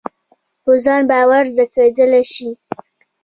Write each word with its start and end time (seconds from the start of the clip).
په 0.63 0.71
ځان 0.83 1.01
باور 1.09 1.43
زده 1.53 1.65
کېدلای 1.73 2.23
شي. 2.33 2.49